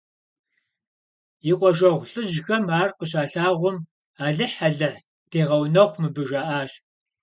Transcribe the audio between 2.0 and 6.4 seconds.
лӀыжьхэм ар къыщалъагъум, алыхь– алыхь дегъэунэхъу мыбы,